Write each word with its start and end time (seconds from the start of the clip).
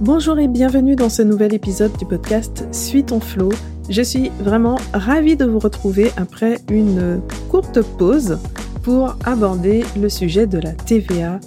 Bonjour 0.00 0.38
et 0.38 0.46
bienvenue 0.46 0.94
dans 0.94 1.08
ce 1.08 1.22
nouvel 1.22 1.54
épisode 1.54 1.96
du 1.96 2.04
podcast 2.04 2.68
Suis 2.70 3.02
ton 3.02 3.18
flow. 3.18 3.48
Je 3.88 4.02
suis 4.02 4.28
vraiment 4.40 4.76
ravie 4.92 5.36
de 5.36 5.46
vous 5.46 5.58
retrouver 5.58 6.10
après 6.18 6.60
une 6.70 7.22
courte 7.48 7.80
pause 7.96 8.38
pour 8.82 9.16
aborder 9.24 9.86
le 9.98 10.10
sujet 10.10 10.46
de 10.46 10.58
la 10.58 10.72
TVA. 10.72 11.40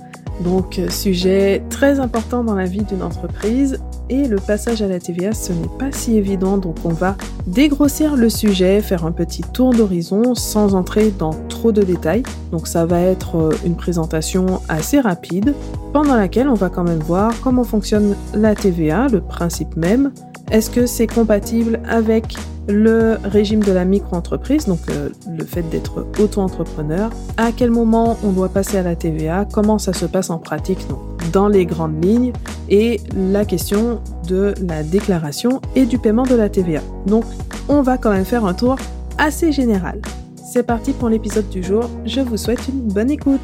Donc 0.44 0.82
sujet 0.90 1.62
très 1.70 2.00
important 2.00 2.44
dans 2.44 2.56
la 2.56 2.66
vie 2.66 2.82
d'une 2.82 3.04
entreprise 3.04 3.80
et 4.10 4.28
le 4.28 4.38
passage 4.38 4.82
à 4.82 4.88
la 4.88 5.00
TVA, 5.00 5.34
ce 5.34 5.54
n'est 5.54 5.68
pas 5.78 5.92
si 5.92 6.18
évident, 6.18 6.58
donc 6.58 6.78
on 6.84 6.90
va 6.90 7.16
dégrossir 7.48 8.16
le 8.16 8.30
sujet, 8.30 8.82
faire 8.82 9.06
un 9.06 9.12
petit 9.12 9.42
tour 9.42 9.74
d'horizon 9.74 10.36
sans 10.36 10.76
entrer 10.76 11.12
dans 11.12 11.34
trop 11.48 11.72
de 11.72 11.82
détails. 11.82 12.24
Donc 12.52 12.68
ça 12.68 12.86
va 12.86 13.02
être 13.02 13.38
euh, 13.38 13.52
une 13.66 13.76
présentation 13.76 14.62
assez 14.68 15.00
rapide, 15.00 15.54
pendant 15.94 16.16
laquelle 16.16 16.50
on 16.50 16.56
va 16.56 16.70
quand 16.70 16.84
même 16.84 17.00
voir 17.00 17.34
comment 17.42 17.64
fonctionne 17.64 18.16
la 18.34 18.56
TVA, 18.56 19.08
le 19.08 19.22
principe 19.22 19.76
même, 19.76 20.12
est-ce 20.52 20.72
que 20.72 20.88
c'est 20.88 21.08
compatible 21.08 21.80
avec 21.88 22.36
le 22.70 23.18
régime 23.24 23.64
de 23.64 23.72
la 23.72 23.84
micro-entreprise, 23.84 24.66
donc 24.66 24.80
euh, 24.90 25.10
le 25.28 25.44
fait 25.44 25.64
d'être 25.64 26.06
auto-entrepreneur, 26.20 27.10
à 27.38 27.52
quel 27.52 27.72
moment 27.72 28.18
on 28.24 28.32
doit 28.32 28.50
passer 28.50 28.78
à 28.78 28.84
la 28.84 28.96
TVA, 28.96 29.48
comment 29.52 29.80
ça 29.80 29.92
se 29.92 30.06
passe 30.06 30.30
en 30.30 30.38
pratique 30.38 30.88
donc, 30.88 31.00
dans 31.32 31.48
les 31.48 31.66
grandes 31.66 32.04
lignes, 32.04 32.32
et 32.70 33.00
la 33.16 33.44
question 33.44 34.02
de 34.28 34.54
la 34.62 34.84
déclaration 34.84 35.62
et 35.76 35.86
du 35.86 35.98
paiement 35.98 36.24
de 36.24 36.36
la 36.36 36.50
TVA. 36.50 36.82
Donc 37.08 37.26
on 37.68 37.82
va 37.82 37.98
quand 37.98 38.12
même 38.12 38.26
faire 38.26 38.46
un 38.46 38.54
tour 38.54 38.78
assez 39.18 39.52
général. 39.52 40.02
C'est 40.52 40.64
parti 40.64 40.94
pour 40.94 41.10
l'épisode 41.10 41.50
du 41.50 41.64
jour, 41.64 41.90
je 42.06 42.22
vous 42.22 42.38
souhaite 42.38 42.68
une 42.68 42.82
bonne 42.82 43.10
écoute. 43.10 43.40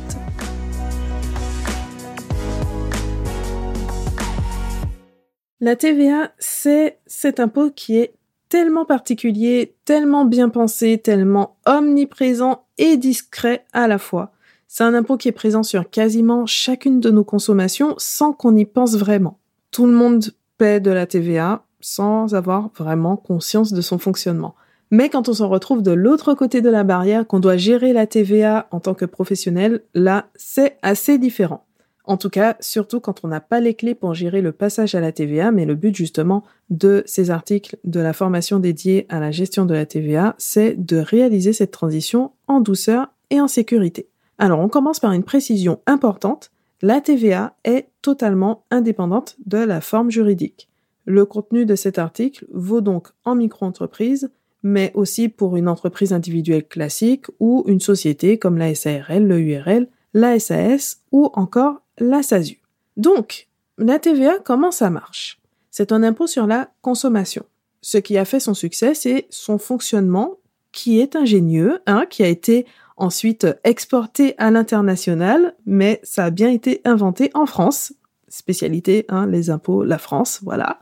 La 5.59 5.75
TVA, 5.75 6.31
c'est 6.37 6.99
cet 7.07 7.39
impôt 7.39 7.71
qui 7.71 7.97
est 7.97 8.13
tellement 8.49 8.85
particulier, 8.85 9.75
tellement 9.85 10.25
bien 10.25 10.49
pensé, 10.49 10.97
tellement 10.97 11.57
omniprésent 11.65 12.65
et 12.77 12.97
discret 12.97 13.65
à 13.73 13.87
la 13.87 13.97
fois. 13.97 14.31
C'est 14.67 14.83
un 14.83 14.93
impôt 14.93 15.17
qui 15.17 15.27
est 15.27 15.33
présent 15.33 15.63
sur 15.63 15.89
quasiment 15.89 16.45
chacune 16.45 16.99
de 16.99 17.09
nos 17.09 17.23
consommations 17.23 17.95
sans 17.97 18.33
qu'on 18.33 18.55
y 18.55 18.65
pense 18.65 18.95
vraiment. 18.95 19.39
Tout 19.71 19.85
le 19.85 19.93
monde 19.93 20.31
paie 20.57 20.79
de 20.79 20.91
la 20.91 21.05
TVA 21.05 21.63
sans 21.79 22.33
avoir 22.33 22.69
vraiment 22.75 23.15
conscience 23.15 23.71
de 23.71 23.81
son 23.81 23.97
fonctionnement. 23.99 24.55
Mais 24.91 25.09
quand 25.09 25.29
on 25.29 25.33
se 25.33 25.43
retrouve 25.43 25.81
de 25.81 25.91
l'autre 25.91 26.33
côté 26.33 26.61
de 26.61 26.69
la 26.69 26.83
barrière, 26.83 27.27
qu'on 27.27 27.39
doit 27.39 27.57
gérer 27.57 27.93
la 27.93 28.07
TVA 28.07 28.67
en 28.71 28.79
tant 28.79 28.93
que 28.93 29.05
professionnel, 29.05 29.83
là, 29.93 30.27
c'est 30.35 30.77
assez 30.81 31.17
différent. 31.17 31.64
En 32.07 32.17
tout 32.17 32.29
cas, 32.29 32.55
surtout 32.59 32.99
quand 32.99 33.21
on 33.23 33.27
n'a 33.27 33.39
pas 33.39 33.59
les 33.59 33.73
clés 33.73 33.95
pour 33.95 34.13
gérer 34.13 34.41
le 34.41 34.51
passage 34.51 34.93
à 34.95 34.99
la 34.99 35.11
TVA, 35.11 35.51
mais 35.51 35.65
le 35.65 35.75
but 35.75 35.95
justement 35.95 36.43
de 36.69 37.03
ces 37.05 37.31
articles 37.31 37.77
de 37.83 37.99
la 37.99 38.13
formation 38.13 38.59
dédiée 38.59 39.05
à 39.09 39.19
la 39.19 39.31
gestion 39.31 39.65
de 39.65 39.73
la 39.73 39.85
TVA, 39.85 40.35
c'est 40.37 40.75
de 40.77 40.97
réaliser 40.97 41.53
cette 41.53 41.71
transition 41.71 42.31
en 42.47 42.59
douceur 42.59 43.07
et 43.31 43.41
en 43.41 43.47
sécurité. 43.47 44.07
Alors 44.37 44.59
on 44.59 44.69
commence 44.69 44.99
par 44.99 45.13
une 45.13 45.23
précision 45.23 45.79
importante, 45.87 46.51
la 46.81 47.01
TVA 47.01 47.55
est 47.63 47.87
totalement 48.01 48.65
indépendante 48.69 49.37
de 49.45 49.57
la 49.57 49.81
forme 49.81 50.11
juridique. 50.11 50.69
Le 51.05 51.25
contenu 51.25 51.65
de 51.65 51.75
cet 51.75 51.97
article 51.97 52.45
vaut 52.51 52.81
donc 52.81 53.09
en 53.23 53.35
micro-entreprise, 53.35 54.29
mais 54.61 54.91
aussi 54.95 55.29
pour 55.29 55.55
une 55.55 55.69
entreprise 55.69 56.13
individuelle 56.13 56.67
classique 56.67 57.27
ou 57.39 57.63
une 57.67 57.79
société 57.79 58.37
comme 58.37 58.57
la 58.57 58.73
SARL, 58.75 59.25
le 59.25 59.39
URL, 59.39 59.87
la 60.13 60.39
SAS 60.39 61.01
ou 61.11 61.29
encore 61.33 61.84
la 61.97 62.23
SASU. 62.23 62.59
Donc, 62.97 63.47
la 63.77 63.99
TVA, 63.99 64.39
comment 64.43 64.71
ça 64.71 64.89
marche? 64.89 65.39
C'est 65.71 65.91
un 65.91 66.03
impôt 66.03 66.27
sur 66.27 66.47
la 66.47 66.69
consommation. 66.81 67.45
Ce 67.81 67.97
qui 67.97 68.17
a 68.17 68.25
fait 68.25 68.39
son 68.39 68.53
succès, 68.53 68.93
c'est 68.93 69.27
son 69.29 69.57
fonctionnement 69.57 70.37
qui 70.71 70.99
est 70.99 71.15
ingénieux, 71.15 71.79
hein, 71.85 72.05
qui 72.09 72.23
a 72.23 72.27
été 72.27 72.65
ensuite 72.97 73.47
exporté 73.63 74.35
à 74.37 74.51
l'international, 74.51 75.55
mais 75.65 75.99
ça 76.03 76.25
a 76.25 76.29
bien 76.29 76.49
été 76.49 76.81
inventé 76.85 77.29
en 77.33 77.45
France. 77.45 77.93
Spécialité, 78.27 79.05
hein, 79.09 79.27
les 79.27 79.49
impôts, 79.49 79.83
la 79.83 79.97
France, 79.97 80.39
voilà. 80.43 80.79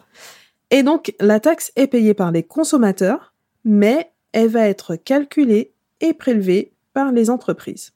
Et 0.70 0.84
donc, 0.84 1.14
la 1.20 1.40
taxe 1.40 1.72
est 1.76 1.88
payée 1.88 2.14
par 2.14 2.32
les 2.32 2.44
consommateurs, 2.44 3.34
mais 3.64 4.12
elle 4.32 4.50
va 4.50 4.68
être 4.68 4.96
calculée 4.96 5.74
et 6.02 6.14
prélevée 6.14 6.74
par 6.94 7.12
les 7.12 7.30
entreprises. 7.30 7.94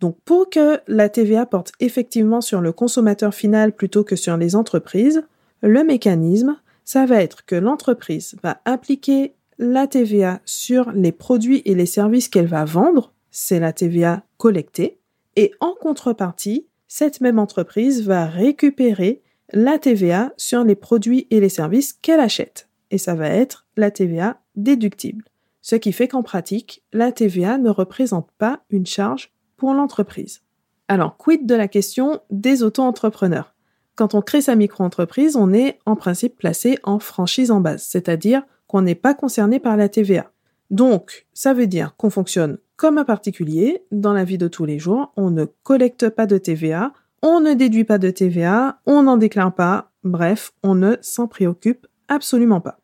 Donc 0.00 0.18
pour 0.24 0.48
que 0.48 0.80
la 0.88 1.08
TVA 1.08 1.46
porte 1.46 1.72
effectivement 1.78 2.40
sur 2.40 2.60
le 2.60 2.72
consommateur 2.72 3.34
final 3.34 3.72
plutôt 3.72 4.02
que 4.02 4.16
sur 4.16 4.36
les 4.36 4.56
entreprises, 4.56 5.22
le 5.62 5.84
mécanisme, 5.84 6.58
ça 6.84 7.04
va 7.06 7.22
être 7.22 7.44
que 7.44 7.54
l'entreprise 7.54 8.36
va 8.42 8.60
appliquer 8.64 9.34
la 9.58 9.86
TVA 9.86 10.40
sur 10.46 10.90
les 10.92 11.12
produits 11.12 11.62
et 11.66 11.74
les 11.74 11.86
services 11.86 12.28
qu'elle 12.28 12.46
va 12.46 12.64
vendre, 12.64 13.12
c'est 13.30 13.60
la 13.60 13.74
TVA 13.74 14.24
collectée, 14.38 14.98
et 15.36 15.52
en 15.60 15.74
contrepartie, 15.78 16.66
cette 16.88 17.20
même 17.20 17.38
entreprise 17.38 18.02
va 18.04 18.24
récupérer 18.24 19.22
la 19.52 19.78
TVA 19.78 20.32
sur 20.38 20.64
les 20.64 20.74
produits 20.74 21.26
et 21.30 21.40
les 21.40 21.50
services 21.50 21.92
qu'elle 21.92 22.20
achète, 22.20 22.68
et 22.90 22.96
ça 22.98 23.14
va 23.14 23.28
être 23.28 23.66
la 23.76 23.90
TVA 23.90 24.40
déductible. 24.56 25.24
Ce 25.60 25.76
qui 25.76 25.92
fait 25.92 26.08
qu'en 26.08 26.22
pratique, 26.22 26.82
la 26.94 27.12
TVA 27.12 27.58
ne 27.58 27.68
représente 27.68 28.30
pas 28.38 28.62
une 28.70 28.86
charge 28.86 29.30
l'entreprise. 29.62 30.42
Alors, 30.88 31.16
quid 31.16 31.46
de 31.46 31.54
la 31.54 31.68
question 31.68 32.20
des 32.30 32.62
auto-entrepreneurs? 32.62 33.54
Quand 33.94 34.14
on 34.14 34.22
crée 34.22 34.40
sa 34.40 34.56
micro-entreprise, 34.56 35.36
on 35.36 35.52
est 35.52 35.78
en 35.86 35.94
principe 35.94 36.36
placé 36.36 36.78
en 36.82 36.98
franchise 36.98 37.50
en 37.50 37.60
base, 37.60 37.82
c'est-à-dire 37.82 38.42
qu'on 38.66 38.82
n'est 38.82 38.94
pas 38.94 39.14
concerné 39.14 39.60
par 39.60 39.76
la 39.76 39.88
TVA. 39.88 40.32
Donc, 40.70 41.26
ça 41.34 41.52
veut 41.52 41.66
dire 41.66 41.96
qu'on 41.96 42.10
fonctionne 42.10 42.58
comme 42.76 42.96
un 42.96 43.04
particulier 43.04 43.84
dans 43.92 44.14
la 44.14 44.24
vie 44.24 44.38
de 44.38 44.48
tous 44.48 44.64
les 44.64 44.78
jours, 44.78 45.12
on 45.16 45.30
ne 45.30 45.44
collecte 45.44 46.08
pas 46.08 46.26
de 46.26 46.38
TVA, 46.38 46.92
on 47.22 47.40
ne 47.40 47.52
déduit 47.52 47.84
pas 47.84 47.98
de 47.98 48.08
TVA, 48.10 48.80
on 48.86 49.02
n'en 49.02 49.18
déclare 49.18 49.54
pas, 49.54 49.90
bref, 50.02 50.52
on 50.62 50.74
ne 50.74 50.96
s'en 51.02 51.26
préoccupe 51.26 51.86
absolument 52.08 52.62
pas. 52.62 52.80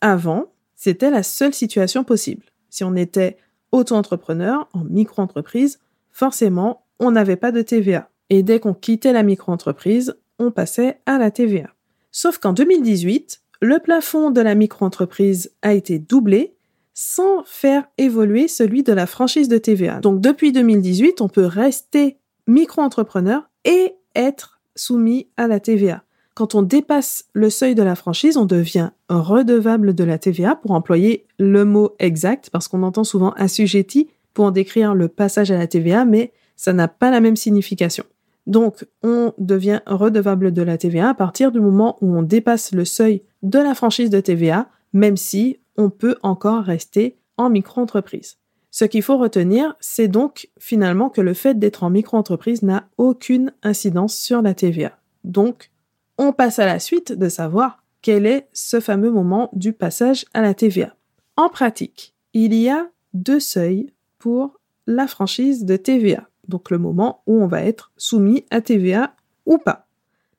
Avant, 0.00 0.52
c'était 0.76 1.10
la 1.10 1.24
seule 1.24 1.52
situation 1.52 2.04
possible. 2.04 2.44
Si 2.68 2.84
on 2.84 2.94
était 2.94 3.38
auto-entrepreneur, 3.72 4.68
en 4.72 4.84
micro-entreprise, 4.84 5.80
forcément, 6.12 6.86
on 6.98 7.10
n'avait 7.10 7.36
pas 7.36 7.52
de 7.52 7.62
TVA. 7.62 8.10
Et 8.28 8.42
dès 8.42 8.60
qu'on 8.60 8.74
quittait 8.74 9.12
la 9.12 9.22
micro-entreprise, 9.22 10.14
on 10.38 10.50
passait 10.50 11.00
à 11.06 11.18
la 11.18 11.30
TVA. 11.30 11.70
Sauf 12.12 12.38
qu'en 12.38 12.52
2018, 12.52 13.42
le 13.60 13.78
plafond 13.78 14.30
de 14.30 14.40
la 14.40 14.54
micro-entreprise 14.54 15.52
a 15.62 15.74
été 15.74 15.98
doublé 15.98 16.54
sans 16.94 17.44
faire 17.44 17.84
évoluer 17.98 18.48
celui 18.48 18.82
de 18.82 18.92
la 18.92 19.06
franchise 19.06 19.48
de 19.48 19.58
TVA. 19.58 20.00
Donc 20.00 20.20
depuis 20.20 20.52
2018, 20.52 21.20
on 21.20 21.28
peut 21.28 21.46
rester 21.46 22.18
micro-entrepreneur 22.46 23.48
et 23.64 23.94
être 24.14 24.60
soumis 24.76 25.28
à 25.36 25.46
la 25.46 25.60
TVA. 25.60 26.04
Quand 26.34 26.54
on 26.54 26.62
dépasse 26.62 27.26
le 27.32 27.50
seuil 27.50 27.74
de 27.74 27.82
la 27.82 27.94
franchise, 27.94 28.36
on 28.36 28.44
devient 28.44 28.90
redevable 29.08 29.94
de 29.94 30.04
la 30.04 30.18
TVA 30.18 30.56
pour 30.56 30.70
employer 30.70 31.26
le 31.38 31.64
mot 31.64 31.94
exact 31.98 32.50
parce 32.50 32.68
qu'on 32.68 32.82
entend 32.82 33.04
souvent 33.04 33.30
assujetti 33.32 34.08
pour 34.40 34.52
décrire 34.52 34.94
le 34.94 35.08
passage 35.08 35.50
à 35.50 35.58
la 35.58 35.66
TVA, 35.66 36.06
mais 36.06 36.32
ça 36.56 36.72
n'a 36.72 36.88
pas 36.88 37.10
la 37.10 37.20
même 37.20 37.36
signification. 37.36 38.04
Donc, 38.46 38.86
on 39.02 39.34
devient 39.36 39.80
redevable 39.84 40.50
de 40.50 40.62
la 40.62 40.78
TVA 40.78 41.10
à 41.10 41.14
partir 41.14 41.52
du 41.52 41.60
moment 41.60 41.98
où 42.00 42.16
on 42.16 42.22
dépasse 42.22 42.72
le 42.72 42.86
seuil 42.86 43.22
de 43.42 43.58
la 43.58 43.74
franchise 43.74 44.08
de 44.08 44.18
TVA, 44.18 44.70
même 44.94 45.18
si 45.18 45.58
on 45.76 45.90
peut 45.90 46.16
encore 46.22 46.64
rester 46.64 47.18
en 47.36 47.50
micro-entreprise. 47.50 48.38
Ce 48.70 48.86
qu'il 48.86 49.02
faut 49.02 49.18
retenir, 49.18 49.76
c'est 49.78 50.08
donc 50.08 50.48
finalement 50.58 51.10
que 51.10 51.20
le 51.20 51.34
fait 51.34 51.58
d'être 51.58 51.82
en 51.82 51.90
micro-entreprise 51.90 52.62
n'a 52.62 52.88
aucune 52.96 53.52
incidence 53.62 54.16
sur 54.16 54.40
la 54.40 54.54
TVA. 54.54 54.92
Donc, 55.22 55.70
on 56.16 56.32
passe 56.32 56.58
à 56.58 56.64
la 56.64 56.78
suite 56.78 57.12
de 57.12 57.28
savoir 57.28 57.84
quel 58.00 58.24
est 58.24 58.48
ce 58.54 58.80
fameux 58.80 59.10
moment 59.10 59.50
du 59.52 59.74
passage 59.74 60.24
à 60.32 60.40
la 60.40 60.54
TVA. 60.54 60.96
En 61.36 61.50
pratique, 61.50 62.14
il 62.32 62.54
y 62.54 62.70
a 62.70 62.88
deux 63.12 63.38
seuils 63.38 63.92
pour 64.20 64.60
la 64.86 65.08
franchise 65.08 65.64
de 65.64 65.76
TVA, 65.76 66.28
donc 66.46 66.70
le 66.70 66.78
moment 66.78 67.22
où 67.26 67.42
on 67.42 67.48
va 67.48 67.64
être 67.64 67.90
soumis 67.96 68.44
à 68.50 68.60
TVA 68.60 69.14
ou 69.46 69.58
pas. 69.58 69.88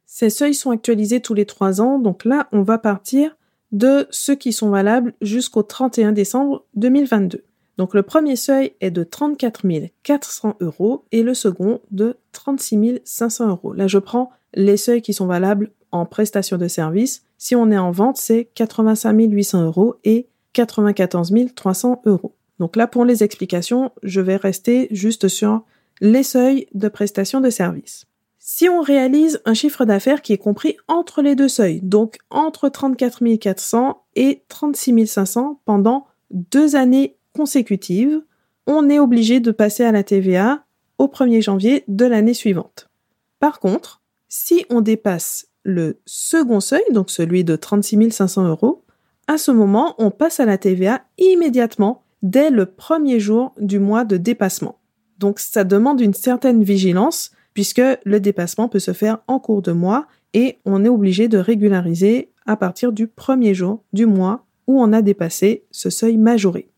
Ces 0.06 0.30
seuils 0.30 0.54
sont 0.54 0.72
actualisés 0.72 1.20
tous 1.20 1.34
les 1.34 1.46
trois 1.46 1.82
ans, 1.82 2.00
donc 2.00 2.24
là, 2.24 2.48
on 2.54 2.64
va 2.64 2.78
partir 2.78 3.36
de 3.72 4.08
ceux 4.10 4.36
qui 4.36 4.54
sont 4.54 4.70
valables 4.70 5.14
jusqu'au 5.22 5.64
31 5.64 6.12
décembre 6.12 6.66
2022. 6.76 7.44
Donc 7.78 7.94
le 7.94 8.04
premier 8.04 8.36
seuil 8.36 8.74
est 8.82 8.92
de 8.92 9.04
34 9.04 9.64
400 10.04 10.58
euros 10.60 11.06
et 11.12 11.24
le 11.24 11.34
second 11.34 11.80
de 11.90 12.18
36 12.34 13.00
500 13.04 13.48
euros. 13.48 13.74
Là, 13.74 13.88
je 13.88 13.98
prends 13.98 14.30
les 14.54 14.78
seuils 14.78 15.02
qui 15.02 15.14
sont 15.14 15.26
valables 15.26 15.72
en 15.92 16.06
prestation 16.06 16.58
de 16.58 16.68
service. 16.68 17.24
Si 17.38 17.56
on 17.56 17.72
est 17.72 17.78
en 17.78 17.92
vente, 17.92 18.18
c'est 18.18 18.50
85 18.54 19.18
800 19.18 19.64
euros 19.64 19.96
et 20.04 20.28
94 20.54 21.34
300 21.56 22.02
euros. 22.06 22.36
Donc 22.62 22.76
là, 22.76 22.86
pour 22.86 23.06
les 23.06 23.24
explications, 23.24 23.92
je 24.04 24.22
vais 24.22 24.36
rester 24.36 24.88
juste 24.92 25.28
sur 25.28 25.64
les 26.00 26.22
seuils 26.22 26.68
de 26.76 26.90
prestation 26.90 27.42
de 27.42 27.50
service. 27.50 28.06
Si 28.38 28.70
on 28.70 28.82
réalise 28.82 29.42
un 29.46 29.56
chiffre 29.56 29.84
d'affaires 29.84 30.22
qui 30.22 30.34
est 30.34 30.38
compris 30.38 30.78
entre 30.88 31.24
les 31.24 31.34
deux 31.34 31.48
seuils, 31.48 31.82
donc 31.82 32.20
entre 32.30 32.70
34 32.70 33.36
400 33.38 34.04
et 34.16 34.44
36 34.48 35.08
500 35.08 35.60
pendant 35.66 36.06
deux 36.30 36.76
années 36.76 37.18
consécutives, 37.34 38.22
on 38.68 38.92
est 38.92 39.00
obligé 39.00 39.40
de 39.40 39.50
passer 39.50 39.84
à 39.84 39.92
la 39.92 40.04
TVA 40.04 40.64
au 41.00 41.08
1er 41.08 41.42
janvier 41.42 41.84
de 41.88 42.06
l'année 42.06 42.36
suivante. 42.36 42.92
Par 43.40 43.60
contre, 43.60 44.04
si 44.30 44.68
on 44.70 44.82
dépasse 44.82 45.48
le 45.64 46.00
second 46.06 46.60
seuil, 46.60 46.84
donc 46.92 47.10
celui 47.10 47.44
de 47.44 47.56
36 47.56 48.12
500 48.12 48.48
euros, 48.48 48.84
à 49.26 49.40
ce 49.40 49.50
moment, 49.50 49.96
on 49.98 50.12
passe 50.12 50.40
à 50.40 50.46
la 50.46 50.60
TVA 50.60 51.02
immédiatement 51.18 52.01
dès 52.22 52.50
le 52.50 52.66
premier 52.66 53.20
jour 53.20 53.54
du 53.60 53.80
mois 53.80 54.06
de 54.06 54.18
dépassement. 54.18 54.80
Donc 55.18 55.40
ça 55.40 55.64
demande 55.64 56.02
une 56.02 56.14
certaine 56.14 56.64
vigilance 56.64 57.32
puisque 57.54 57.82
le 58.06 58.20
dépassement 58.20 58.70
peut 58.70 58.80
se 58.80 58.94
faire 58.94 59.20
en 59.28 59.40
cours 59.40 59.62
de 59.62 59.72
mois 59.72 60.08
et 60.34 60.60
on 60.66 60.84
est 60.86 60.90
obligé 60.90 61.28
de 61.28 61.38
régulariser 61.38 62.32
à 62.46 62.56
partir 62.56 62.92
du 62.92 63.08
premier 63.08 63.54
jour 63.54 63.84
du 63.94 64.06
mois 64.06 64.46
où 64.68 64.82
on 64.82 64.94
a 64.94 65.02
dépassé 65.02 65.64
ce 65.72 65.90
seuil 65.90 66.18
majoré. 66.18 66.70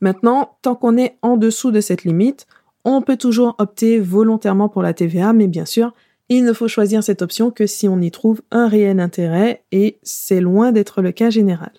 Maintenant, 0.00 0.56
tant 0.62 0.74
qu'on 0.74 0.96
est 0.96 1.18
en 1.22 1.36
dessous 1.36 1.70
de 1.70 1.80
cette 1.80 2.04
limite, 2.04 2.46
on 2.84 3.02
peut 3.02 3.16
toujours 3.16 3.54
opter 3.58 3.98
volontairement 3.98 4.68
pour 4.68 4.82
la 4.82 4.94
TVA, 4.94 5.32
mais 5.32 5.46
bien 5.46 5.66
sûr, 5.66 5.92
il 6.30 6.44
ne 6.44 6.52
faut 6.52 6.68
choisir 6.68 7.02
cette 7.02 7.22
option 7.22 7.50
que 7.50 7.66
si 7.66 7.88
on 7.88 8.00
y 8.00 8.10
trouve 8.10 8.40
un 8.50 8.68
réel 8.68 9.00
intérêt 9.00 9.64
et 9.72 9.98
c'est 10.02 10.40
loin 10.40 10.72
d'être 10.72 11.02
le 11.02 11.12
cas 11.12 11.28
général. 11.28 11.72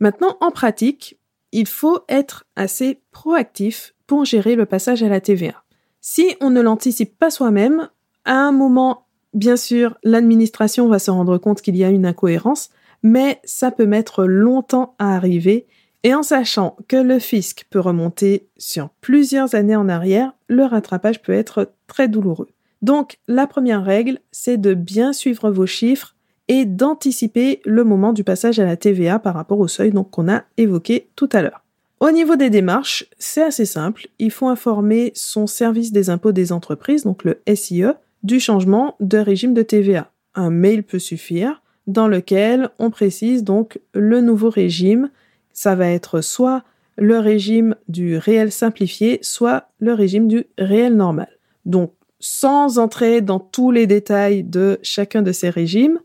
Maintenant, 0.00 0.36
en 0.40 0.50
pratique, 0.50 1.18
il 1.52 1.66
faut 1.66 2.00
être 2.08 2.44
assez 2.56 3.00
proactif 3.10 3.94
pour 4.06 4.24
gérer 4.24 4.54
le 4.54 4.66
passage 4.66 5.02
à 5.02 5.08
la 5.08 5.20
TVA. 5.20 5.62
Si 6.00 6.36
on 6.40 6.50
ne 6.50 6.60
l'anticipe 6.60 7.18
pas 7.18 7.30
soi-même, 7.30 7.88
à 8.24 8.34
un 8.34 8.52
moment, 8.52 9.06
bien 9.34 9.56
sûr, 9.56 9.96
l'administration 10.04 10.88
va 10.88 10.98
se 10.98 11.10
rendre 11.10 11.38
compte 11.38 11.62
qu'il 11.62 11.76
y 11.76 11.84
a 11.84 11.90
une 11.90 12.06
incohérence, 12.06 12.70
mais 13.02 13.40
ça 13.44 13.70
peut 13.70 13.86
mettre 13.86 14.24
longtemps 14.24 14.94
à 14.98 15.14
arriver 15.14 15.66
et 16.04 16.14
en 16.14 16.22
sachant 16.22 16.76
que 16.86 16.96
le 16.96 17.18
fisc 17.18 17.66
peut 17.70 17.80
remonter 17.80 18.48
sur 18.56 18.90
plusieurs 19.00 19.54
années 19.54 19.76
en 19.76 19.88
arrière, 19.88 20.32
le 20.46 20.64
rattrapage 20.64 21.22
peut 21.22 21.32
être 21.32 21.72
très 21.86 22.08
douloureux. 22.08 22.48
Donc 22.82 23.18
la 23.26 23.46
première 23.46 23.84
règle, 23.84 24.20
c'est 24.30 24.58
de 24.58 24.74
bien 24.74 25.12
suivre 25.12 25.50
vos 25.50 25.66
chiffres 25.66 26.14
et 26.48 26.64
d'anticiper 26.64 27.60
le 27.64 27.84
moment 27.84 28.12
du 28.12 28.24
passage 28.24 28.58
à 28.58 28.64
la 28.64 28.76
TVA 28.76 29.18
par 29.18 29.34
rapport 29.34 29.60
au 29.60 29.68
seuil 29.68 29.92
qu'on 30.10 30.32
a 30.32 30.44
évoqué 30.56 31.08
tout 31.14 31.28
à 31.32 31.42
l'heure. 31.42 31.62
Au 32.00 32.10
niveau 32.10 32.36
des 32.36 32.48
démarches, 32.48 33.06
c'est 33.18 33.42
assez 33.42 33.64
simple. 33.64 34.08
Il 34.18 34.30
faut 34.30 34.48
informer 34.48 35.12
son 35.14 35.46
service 35.46 35.92
des 35.92 36.10
impôts 36.10 36.32
des 36.32 36.52
entreprises, 36.52 37.04
donc 37.04 37.24
le 37.24 37.40
SIE, 37.54 37.84
du 38.22 38.40
changement 38.40 38.94
de 39.00 39.18
régime 39.18 39.52
de 39.52 39.62
TVA. 39.62 40.10
Un 40.34 40.50
mail 40.50 40.84
peut 40.84 40.98
suffire 41.00 41.60
dans 41.88 42.06
lequel 42.06 42.70
on 42.78 42.90
précise 42.90 43.42
donc 43.42 43.80
le 43.94 44.20
nouveau 44.20 44.50
régime. 44.50 45.10
Ça 45.52 45.74
va 45.74 45.88
être 45.88 46.20
soit 46.20 46.62
le 46.96 47.18
régime 47.18 47.74
du 47.88 48.16
réel 48.16 48.52
simplifié, 48.52 49.18
soit 49.22 49.68
le 49.80 49.92
régime 49.92 50.28
du 50.28 50.46
réel 50.56 50.96
normal. 50.96 51.28
Donc, 51.64 51.92
sans 52.20 52.78
entrer 52.78 53.20
dans 53.20 53.38
tous 53.38 53.70
les 53.70 53.86
détails 53.86 54.42
de 54.42 54.78
chacun 54.82 55.22
de 55.22 55.32
ces 55.32 55.50
régimes, 55.50 56.00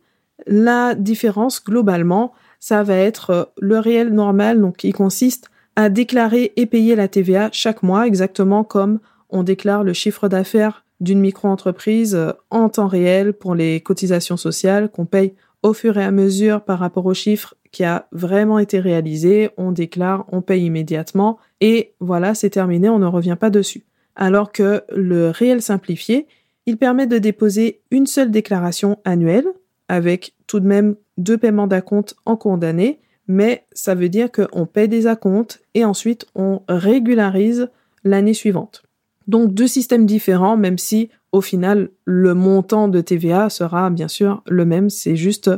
la 0.47 0.95
différence 0.95 1.63
globalement, 1.63 2.33
ça 2.59 2.83
va 2.83 2.95
être 2.95 3.53
le 3.59 3.79
réel 3.79 4.13
normal, 4.13 4.61
donc 4.61 4.77
qui 4.77 4.91
consiste 4.91 5.49
à 5.75 5.89
déclarer 5.89 6.53
et 6.55 6.65
payer 6.65 6.95
la 6.95 7.07
TVA 7.07 7.49
chaque 7.51 7.83
mois, 7.83 8.07
exactement 8.07 8.63
comme 8.63 8.99
on 9.29 9.43
déclare 9.43 9.83
le 9.83 9.93
chiffre 9.93 10.29
d'affaires 10.29 10.85
d'une 11.01 11.19
micro-entreprise 11.19 12.15
euh, 12.15 12.31
en 12.49 12.69
temps 12.69 12.87
réel 12.87 13.33
pour 13.33 13.55
les 13.55 13.81
cotisations 13.81 14.37
sociales 14.37 14.89
qu'on 14.89 15.05
paye 15.05 15.33
au 15.63 15.73
fur 15.73 15.97
et 15.97 16.03
à 16.03 16.11
mesure 16.11 16.61
par 16.61 16.79
rapport 16.79 17.05
au 17.05 17.13
chiffre 17.13 17.55
qui 17.71 17.83
a 17.83 18.07
vraiment 18.11 18.59
été 18.59 18.79
réalisé, 18.79 19.49
on 19.57 19.71
déclare, 19.71 20.25
on 20.31 20.41
paye 20.41 20.65
immédiatement 20.65 21.39
et 21.59 21.93
voilà, 21.99 22.35
c'est 22.35 22.51
terminé, 22.51 22.89
on 22.89 22.99
ne 22.99 23.07
revient 23.07 23.37
pas 23.39 23.49
dessus. 23.49 23.83
Alors 24.15 24.51
que 24.51 24.83
le 24.95 25.29
réel 25.29 25.61
simplifié, 25.61 26.27
il 26.65 26.77
permet 26.77 27.07
de 27.07 27.17
déposer 27.17 27.81
une 27.89 28.05
seule 28.05 28.29
déclaration 28.29 28.99
annuelle 29.03 29.47
avec 29.93 30.33
tout 30.47 30.59
de 30.59 30.67
même 30.67 30.95
deux 31.17 31.37
paiements 31.37 31.67
d'acompte 31.67 32.15
en 32.25 32.35
cours 32.35 32.57
d'année 32.57 32.99
mais 33.27 33.65
ça 33.71 33.95
veut 33.95 34.09
dire 34.09 34.29
qu'on 34.31 34.65
paie 34.65 34.87
des 34.87 35.07
acomptes 35.07 35.61
et 35.73 35.85
ensuite 35.85 36.25
on 36.35 36.61
régularise 36.67 37.69
l'année 38.03 38.33
suivante. 38.33 38.83
Donc 39.27 39.53
deux 39.53 39.67
systèmes 39.67 40.05
différents, 40.05 40.57
même 40.57 40.77
si 40.77 41.09
au 41.31 41.41
final 41.41 41.89
le 42.05 42.33
montant 42.33 42.87
de 42.87 43.01
TVA 43.01 43.49
sera 43.49 43.89
bien 43.89 44.07
sûr 44.07 44.43
le 44.47 44.65
même, 44.65 44.89
c'est 44.89 45.15
juste 45.15 45.49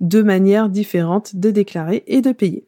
deux 0.00 0.22
manières 0.22 0.68
différentes 0.68 1.34
de 1.34 1.50
déclarer 1.50 2.04
et 2.06 2.20
de 2.20 2.30
payer. 2.30 2.64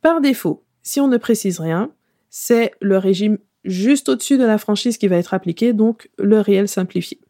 Par 0.00 0.22
défaut, 0.22 0.64
si 0.82 1.00
on 1.00 1.08
ne 1.08 1.18
précise 1.18 1.60
rien, 1.60 1.90
c'est 2.30 2.72
le 2.80 2.96
régime 2.96 3.36
juste 3.64 4.08
au-dessus 4.08 4.38
de 4.38 4.44
la 4.44 4.56
franchise 4.56 4.96
qui 4.96 5.08
va 5.08 5.16
être 5.16 5.34
appliqué, 5.34 5.74
donc 5.74 6.08
le 6.18 6.40
réel 6.40 6.68
simplifié. 6.68 7.20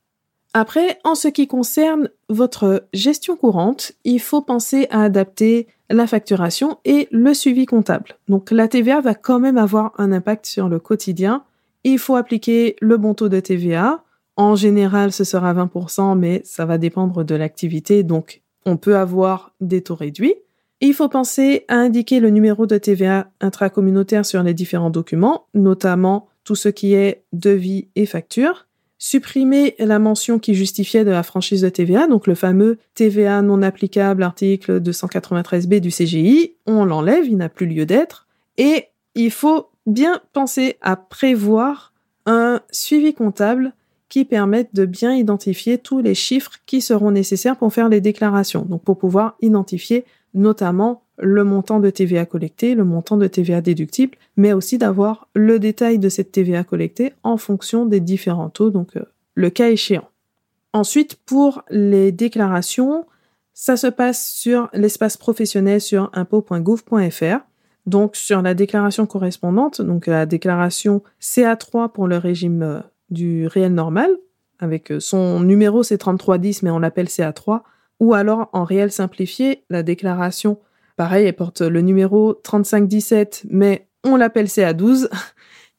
Après, 0.52 0.98
en 1.04 1.14
ce 1.14 1.28
qui 1.28 1.46
concerne 1.46 2.08
votre 2.28 2.84
gestion 2.92 3.36
courante, 3.36 3.92
il 4.04 4.20
faut 4.20 4.42
penser 4.42 4.88
à 4.90 5.02
adapter 5.02 5.68
la 5.90 6.08
facturation 6.08 6.78
et 6.84 7.08
le 7.12 7.34
suivi 7.34 7.66
comptable. 7.66 8.16
Donc 8.28 8.50
la 8.50 8.66
TVA 8.66 9.00
va 9.00 9.14
quand 9.14 9.38
même 9.38 9.58
avoir 9.58 9.92
un 9.98 10.10
impact 10.10 10.46
sur 10.46 10.68
le 10.68 10.80
quotidien. 10.80 11.44
Il 11.84 11.98
faut 11.98 12.16
appliquer 12.16 12.76
le 12.80 12.96
bon 12.96 13.14
taux 13.14 13.28
de 13.28 13.38
TVA. 13.38 14.02
En 14.36 14.56
général, 14.56 15.12
ce 15.12 15.22
sera 15.22 15.54
20%, 15.54 16.18
mais 16.18 16.42
ça 16.44 16.64
va 16.64 16.78
dépendre 16.78 17.24
de 17.24 17.34
l'activité, 17.34 18.02
donc 18.02 18.42
on 18.66 18.76
peut 18.76 18.96
avoir 18.96 19.52
des 19.60 19.82
taux 19.82 19.94
réduits. 19.94 20.34
Il 20.80 20.94
faut 20.94 21.08
penser 21.08 21.64
à 21.68 21.76
indiquer 21.76 22.20
le 22.20 22.30
numéro 22.30 22.66
de 22.66 22.78
TVA 22.78 23.30
intracommunautaire 23.40 24.24
sur 24.24 24.42
les 24.42 24.54
différents 24.54 24.90
documents, 24.90 25.46
notamment 25.54 26.28
tout 26.42 26.54
ce 26.54 26.70
qui 26.70 26.94
est 26.94 27.22
devis 27.32 27.88
et 27.96 28.06
facture 28.06 28.66
supprimer 29.00 29.74
la 29.78 29.98
mention 29.98 30.38
qui 30.38 30.54
justifiait 30.54 31.06
de 31.06 31.10
la 31.10 31.22
franchise 31.22 31.62
de 31.62 31.70
TVA, 31.70 32.06
donc 32.06 32.26
le 32.26 32.34
fameux 32.36 32.78
TVA 32.94 33.40
non 33.40 33.62
applicable 33.62 34.22
article 34.22 34.78
293b 34.80 35.80
du 35.80 35.88
CGI, 35.88 36.52
on 36.66 36.84
l'enlève, 36.84 37.26
il 37.26 37.38
n'a 37.38 37.48
plus 37.48 37.66
lieu 37.66 37.86
d'être, 37.86 38.28
et 38.58 38.88
il 39.14 39.30
faut 39.30 39.70
bien 39.86 40.20
penser 40.34 40.76
à 40.82 40.96
prévoir 40.96 41.94
un 42.26 42.60
suivi 42.70 43.14
comptable 43.14 43.72
qui 44.10 44.26
permette 44.26 44.74
de 44.74 44.84
bien 44.84 45.14
identifier 45.14 45.78
tous 45.78 46.02
les 46.02 46.14
chiffres 46.14 46.52
qui 46.66 46.82
seront 46.82 47.10
nécessaires 47.10 47.56
pour 47.56 47.72
faire 47.72 47.88
les 47.88 48.02
déclarations, 48.02 48.62
donc 48.62 48.84
pour 48.84 48.98
pouvoir 48.98 49.36
identifier 49.40 50.04
notamment 50.34 51.02
le 51.20 51.44
montant 51.44 51.80
de 51.80 51.90
TVA 51.90 52.26
collecté, 52.26 52.74
le 52.74 52.84
montant 52.84 53.16
de 53.16 53.26
TVA 53.26 53.60
déductible, 53.60 54.16
mais 54.36 54.52
aussi 54.52 54.78
d'avoir 54.78 55.28
le 55.34 55.58
détail 55.58 55.98
de 55.98 56.08
cette 56.08 56.32
TVA 56.32 56.64
collectée 56.64 57.12
en 57.22 57.36
fonction 57.36 57.86
des 57.86 58.00
différents 58.00 58.50
taux, 58.50 58.70
donc 58.70 58.96
euh, 58.96 59.04
le 59.34 59.50
cas 59.50 59.68
échéant. 59.68 60.08
Ensuite, 60.72 61.16
pour 61.16 61.62
les 61.70 62.12
déclarations, 62.12 63.06
ça 63.52 63.76
se 63.76 63.88
passe 63.88 64.26
sur 64.26 64.68
l'espace 64.72 65.16
professionnel 65.16 65.80
sur 65.80 66.10
impôt.gouv.fr. 66.14 67.40
Donc 67.86 68.14
sur 68.14 68.42
la 68.42 68.54
déclaration 68.54 69.06
correspondante, 69.06 69.80
donc 69.80 70.06
la 70.06 70.26
déclaration 70.26 71.02
CA3 71.20 71.90
pour 71.90 72.06
le 72.06 72.18
régime 72.18 72.62
euh, 72.62 72.80
du 73.10 73.46
réel 73.46 73.74
normal, 73.74 74.10
avec 74.58 74.92
euh, 74.92 75.00
son 75.00 75.40
numéro 75.40 75.82
c'est 75.82 75.98
3310 75.98 76.62
mais 76.62 76.70
on 76.70 76.78
l'appelle 76.78 77.06
CA3, 77.06 77.62
ou 77.98 78.14
alors 78.14 78.48
en 78.52 78.64
réel 78.64 78.92
simplifié, 78.92 79.64
la 79.70 79.82
déclaration 79.82 80.58
Pareil, 81.00 81.24
elle 81.24 81.32
porte 81.32 81.62
le 81.62 81.80
numéro 81.80 82.34
3517, 82.34 83.46
mais 83.48 83.86
on 84.04 84.16
l'appelle 84.16 84.48
CA12. 84.48 85.08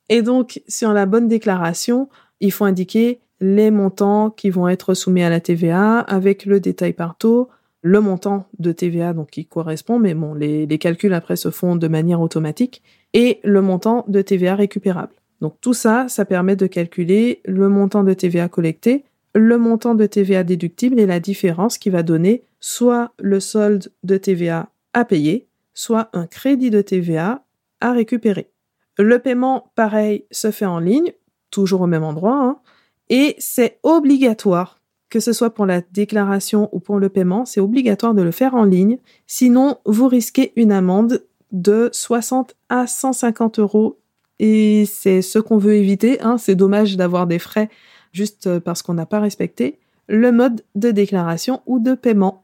Et 0.10 0.24
donc, 0.24 0.64
sur 0.68 0.94
la 0.94 1.06
bonne 1.06 1.28
déclaration, 1.28 2.10
il 2.40 2.52
faut 2.52 2.66
indiquer 2.66 3.20
les 3.40 3.70
montants 3.70 4.32
qui 4.32 4.50
vont 4.50 4.68
être 4.68 4.96
soumis 4.96 5.22
à 5.22 5.30
la 5.30 5.40
TVA 5.40 6.00
avec 6.00 6.48
le 6.48 6.60
détail 6.60 6.94
par 6.94 7.20
taux, 7.20 7.50
le 7.84 8.02
montant 8.02 8.48
de 8.58 8.72
TVA 8.72 9.14
donc 9.14 9.30
qui 9.30 9.46
correspond, 9.46 10.00
mais 10.00 10.16
bon, 10.16 10.34
les, 10.34 10.66
les 10.66 10.78
calculs 10.80 11.14
après 11.14 11.36
se 11.36 11.52
font 11.52 11.76
de 11.76 11.88
manière 11.88 12.20
automatique, 12.20 12.82
et 13.14 13.42
le 13.44 13.62
montant 13.62 14.06
de 14.08 14.24
TVA 14.24 14.56
récupérable. 14.56 15.14
Donc 15.40 15.54
tout 15.62 15.76
ça, 15.76 16.08
ça 16.08 16.26
permet 16.26 16.56
de 16.56 16.66
calculer 16.66 17.42
le 17.46 17.70
montant 17.70 18.04
de 18.04 18.16
TVA 18.16 18.50
collecté, 18.50 19.06
le 19.36 19.60
montant 19.60 19.94
de 19.94 20.08
TVA 20.08 20.44
déductible 20.44 21.00
et 21.00 21.06
la 21.06 21.20
différence 21.20 21.78
qui 21.78 21.92
va 21.92 22.02
donner 22.02 22.42
soit 22.60 23.14
le 23.20 23.40
solde 23.40 23.92
de 24.04 24.18
TVA 24.18 24.72
à 24.94 25.06
payer, 25.06 25.48
soit 25.74 26.10
un 26.14 26.28
crédit 26.28 26.70
de 26.70 26.82
TVA 26.82 27.44
à 27.80 27.92
récupérer. 27.92 28.52
Le 28.98 29.20
paiement, 29.20 29.72
pareil, 29.76 30.26
se 30.32 30.52
fait 30.52 30.66
en 30.66 30.80
ligne, 30.80 31.14
toujours 31.50 31.82
au 31.82 31.88
même 31.88 32.04
endroit, 32.04 32.38
hein, 32.42 32.58
et 33.10 33.36
c'est 33.40 33.80
obligatoire, 33.84 34.80
que 35.10 35.20
ce 35.20 35.34
soit 35.34 35.54
pour 35.54 35.66
la 35.66 35.82
déclaration 35.82 36.70
ou 36.72 36.80
pour 36.80 37.00
le 37.00 37.10
paiement, 37.10 37.46
c'est 37.46 37.60
obligatoire 37.60 38.14
de 38.14 38.22
le 38.22 38.32
faire 38.32 38.56
en 38.56 38.64
ligne, 38.64 38.98
sinon 39.28 39.78
vous 39.86 40.08
risquez 40.08 40.54
une 40.56 40.72
amende 40.72 41.26
de 41.52 41.90
60 41.92 42.56
à 42.70 42.88
150 42.88 43.60
euros, 43.60 44.00
et 44.40 44.86
c'est 44.86 45.22
ce 45.22 45.40
qu'on 45.40 45.58
veut 45.58 45.76
éviter, 45.76 46.22
hein, 46.22 46.38
c'est 46.38 46.56
dommage 46.56 46.98
d'avoir 46.98 47.28
des 47.28 47.40
frais 47.40 47.70
juste 48.12 48.60
parce 48.60 48.82
qu'on 48.82 48.94
n'a 48.94 49.06
pas 49.06 49.20
respecté. 49.20 49.80
le 50.08 50.32
mode 50.34 50.62
de 50.76 50.92
déclaration 50.92 51.62
ou 51.66 51.80
de 51.80 51.94
paiement. 51.94 52.44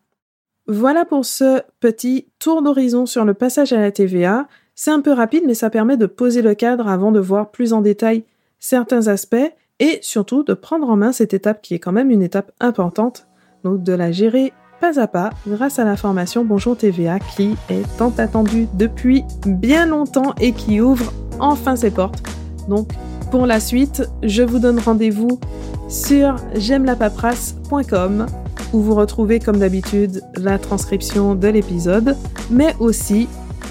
Voilà 0.69 1.05
pour 1.05 1.23
ce 1.23 1.61
petit 1.79 2.27
tour 2.39 2.61
d'horizon 2.61 3.05
sur 3.05 3.23
le 3.23 3.33
passage 3.33 3.71
à 3.71 3.79
la 3.79 3.91
TVA. 3.91 4.47
C'est 4.75 4.91
un 4.91 4.99
peu 4.99 5.13
rapide, 5.13 5.43
mais 5.47 5.53
ça 5.53 5.69
permet 5.69 5.95
de 5.95 6.07
poser 6.07 6.41
le 6.41 6.55
cadre 6.55 6.89
avant 6.89 7.13
de 7.13 7.21
voir 7.21 7.51
plus 7.51 7.71
en 7.71 7.79
détail 7.79 8.25
certains 8.59 9.07
aspects 9.07 9.37
et 9.79 9.99
surtout 10.01 10.43
de 10.43 10.53
prendre 10.53 10.89
en 10.89 10.97
main 10.97 11.13
cette 11.13 11.33
étape 11.33 11.61
qui 11.61 11.73
est 11.73 11.79
quand 11.79 11.93
même 11.93 12.11
une 12.11 12.21
étape 12.21 12.51
importante, 12.59 13.27
donc 13.63 13.81
de 13.81 13.93
la 13.93 14.11
gérer 14.11 14.51
pas 14.81 14.99
à 14.99 15.07
pas 15.07 15.29
grâce 15.47 15.79
à 15.79 15.85
la 15.85 15.95
formation 15.95 16.43
Bonjour 16.43 16.77
TVA 16.77 17.19
qui 17.19 17.55
est 17.69 17.97
tant 17.97 18.13
attendue 18.17 18.67
depuis 18.73 19.23
bien 19.45 19.85
longtemps 19.85 20.35
et 20.39 20.51
qui 20.51 20.81
ouvre 20.81 21.13
enfin 21.39 21.77
ses 21.77 21.91
portes. 21.91 22.21
Donc 22.67 22.89
pour 23.31 23.45
la 23.45 23.61
suite, 23.61 24.03
je 24.21 24.43
vous 24.43 24.59
donne 24.59 24.79
rendez-vous 24.79 25.39
sur 25.87 26.35
j'aime-la-paperasse.com 26.55 28.25
où 28.73 28.81
vous 28.81 28.95
retrouvez 28.95 29.39
comme 29.39 29.59
d'habitude 29.59 30.21
la 30.35 30.59
transcription 30.59 31.35
de 31.35 31.47
l'épisode, 31.47 32.15
mais 32.49 32.75
aussi 32.79 33.27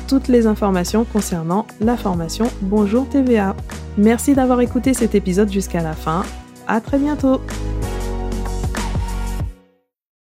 toutes 0.09 0.29
les 0.29 0.47
informations 0.47 1.05
concernant 1.05 1.67
la 1.81 1.97
formation 1.97 2.47
Bonjour 2.63 3.09
TVA. 3.09 3.57
Merci 3.99 4.35
d'avoir 4.35 4.61
écouté 4.61 4.95
cet 4.95 5.15
épisode 5.15 5.51
jusqu'à 5.51 5.83
la 5.83 5.95
fin. 5.95 6.23
À 6.67 6.81
très 6.81 6.99
bientôt! 6.99 7.41